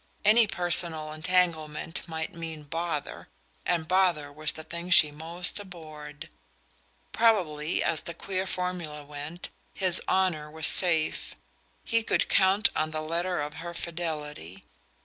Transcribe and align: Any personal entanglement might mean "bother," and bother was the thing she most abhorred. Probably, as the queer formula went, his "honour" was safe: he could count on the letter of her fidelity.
Any 0.25 0.47
personal 0.47 1.13
entanglement 1.13 2.01
might 2.07 2.33
mean 2.33 2.63
"bother," 2.63 3.27
and 3.67 3.87
bother 3.87 4.33
was 4.33 4.53
the 4.53 4.63
thing 4.63 4.89
she 4.89 5.11
most 5.11 5.59
abhorred. 5.59 6.27
Probably, 7.11 7.83
as 7.83 8.01
the 8.01 8.15
queer 8.15 8.47
formula 8.47 9.03
went, 9.05 9.51
his 9.75 10.01
"honour" 10.09 10.49
was 10.49 10.65
safe: 10.65 11.35
he 11.83 12.01
could 12.01 12.29
count 12.29 12.69
on 12.75 12.89
the 12.89 13.03
letter 13.03 13.41
of 13.41 13.57
her 13.61 13.75
fidelity. 13.75 14.63